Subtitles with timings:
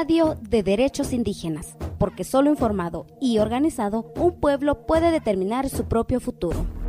[0.00, 6.20] radio de derechos indígenas, porque solo informado y organizado, un pueblo puede determinar su propio
[6.20, 6.79] futuro.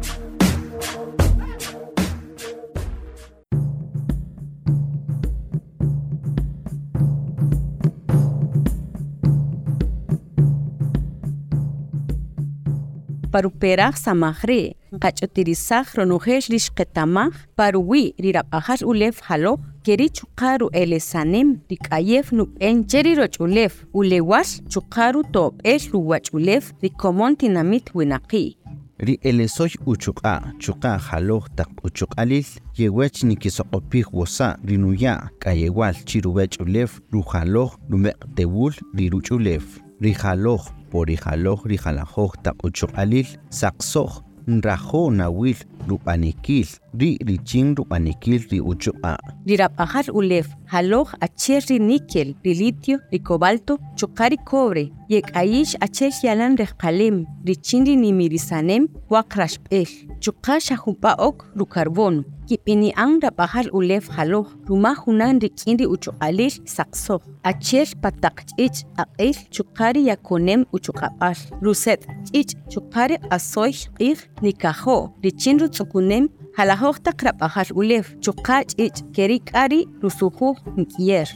[13.32, 19.58] Paruperaj samajre qach'utirisaj ronujex rixqetamaj paruwi rirab'ajal ulef jalo.
[19.84, 21.56] Keri chuqaru elesanem.
[21.72, 28.58] Rik'ayef nub'en cheri roch'ulef ulewax chuqaru to'b'el ruwach'ulef rikomon tinamit winaqi.
[29.00, 30.54] Ri elesoy uchuq'a.
[30.60, 32.46] Chuqa jaloj taq uchuq'alil.
[32.78, 35.32] Yewech nikisoqopij wosa rinuya.
[35.42, 43.28] K'ayewal chirubech'ulef rujaloj rumeq'tewul riruch'ulef rijaloj porijaloj rijalajoj taq uchuq'alil
[43.60, 44.12] saqsoj
[44.48, 45.58] nrajo nawil
[45.90, 46.68] rub'anikil
[47.00, 49.14] ri richin rub'anikil ri uchuq'a
[49.48, 56.12] rirab'ajal ulef jaloj acher ri níquel ri litio ri cobalto chuqa ri cobre yek'ayix acher
[56.24, 59.90] yalan rejqalem richin ri nimirisanem waq raxb'el
[60.24, 67.22] chuqa xajunpa'ok rucarbono kib'ini'an rab'ajal ulef jaloj rumaj junan rik'in ri uchuq'alil saqsoj
[67.52, 74.98] acher pataq ch'ich' aq'il chuqa ri yakonem uchuq'ab'al ruset' ch'ich' chuqa ri q'asoy q'iij nikajo
[75.24, 76.28] richin rutz'ukunem
[76.58, 78.06] jalajoj taq rab'ajal ulef.
[78.26, 81.30] Chuqa ch'ich' keri k'ari rusujuj nk'yer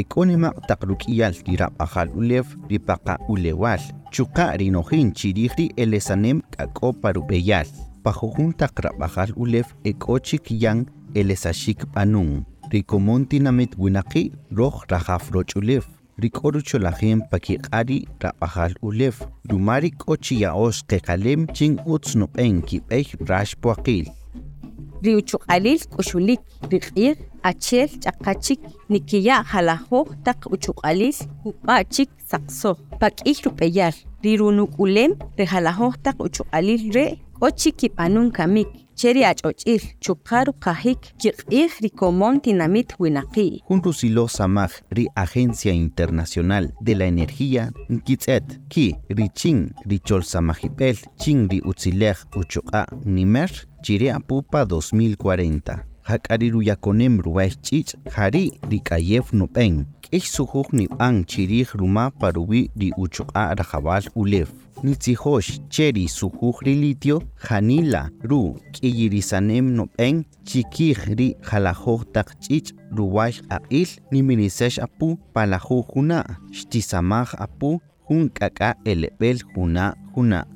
[0.00, 3.82] ek'onimaq taq ruk'iyal ri rab'ajal ulef ri paqa ulewal.
[4.14, 5.12] Chuqa rinojin
[5.76, 7.68] elesanem k'ak'o parub'eyal
[8.08, 12.30] pajujun taq rab'ajal ulef ek'o chik yan elesaxik b'anun
[12.72, 15.84] rikomon tinamit winaqi roj rajaf roch'ulef
[16.22, 19.22] rik'o rucholajen pakiq'ari rab'ajal ulef.
[19.50, 24.08] Ruma rik'o chiya'ox qeqalem chin utz nub'en kib'ej rax puaqil
[25.02, 27.18] ri uchuq'alil k'uxulik ri q'iij
[27.50, 32.76] achel ch'aqachik nikiya' jalajoj taq uchuq'alil jub'a' chik saqsoj.
[33.00, 33.94] Pak'ij rub'eyal
[34.24, 38.68] ri runuk'ulem ri jalajoj taq uchuq'alil re' k'o chik kib'anun kamik
[38.98, 43.62] che ri ach'och'il chuqa ruqajik kiq'iij rikomon tinamit winaqi.
[43.68, 48.86] Jun rusilo samaj ri agencia internacional de la energía nkitz'et ki
[49.18, 53.50] richin richol samajib'el chin ri utzilej uchuq'a nimer
[53.84, 57.94] chiri apupa 2040 jak'ari ruyakonem ruwaej ch'ich'
[58.70, 63.54] rik'ayef nub'en k'ix sujuj nib'an chirij ruma paruwi ri uchuq'a
[64.14, 64.48] ulef.
[64.82, 68.56] Nitzijox cheri sujuj ri litio janila ru.
[68.72, 77.80] K'iyirisanem nub'en chikij ri jalajoj taq ch'ich' ruwax aq'il nimirisex apu palajuj juna' xtisamaj apu
[78.08, 80.46] jun k'ak'a eleb'el juna'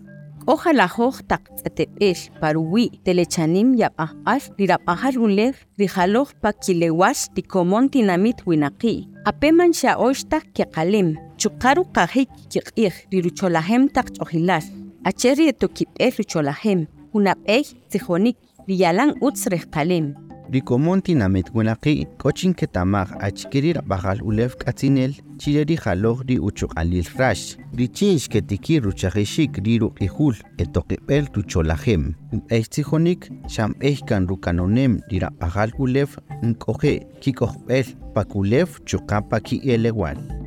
[0.43, 8.95] k'o jalajoj taq tz'ete'b'el paruwi telechanim yab'ajb'al rirab'ajal ulef rijaloj pakilewax rikomon tinamit winaqi.
[9.31, 11.09] Apeman xa'ox taq keqalem
[11.41, 14.65] chuqa ruqajik kiq'iij rirucholajem taq ch'ojilal
[15.09, 16.81] acher ri etokib'el rucholajem
[17.13, 18.37] junab'ey tzijonik
[18.69, 20.07] riyalan utz rejqalem
[20.53, 27.57] rikomon tinamit winaqi k'ochin ketamaj achkiri rab'ajal ulef k'atzinel chire ri jaloj ri uchuq'alil rax
[27.79, 32.05] richin xketiki ruchajixik ri ruq'ijul etoqib'el rucholajem
[32.35, 40.42] umb'ej tzijonik xamb'ej kan rukanonem ri rab'ajal ulef nk'oje kikojb'el pakulef chuqa paki'elewal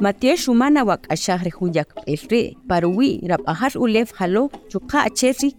[0.00, 5.50] Matiex humana wak'axaj ri jun yakb'el ri' paruwi rab'ajal ulef jalo chuqa acher ri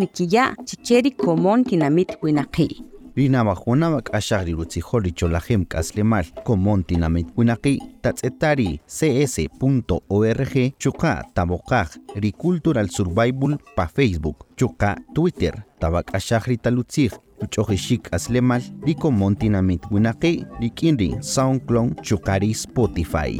[0.00, 2.68] nikiya' chiche ri komon tinamit winaqi
[3.16, 11.88] ri navajuna mak'axaj ri rutzijol ri cholajem k'aslemal komon tinamit winaqi tatz'etari cs.org chuqa tab'oqaj
[12.22, 15.54] ri cultural survival pa facebook chuqa twitter.
[15.80, 23.32] Tab'ak'axaj ri talutzij ruch'ojixik k'aslemal ri komon tinamit winaqi rik'in ri soundcloud chuqa ri spotify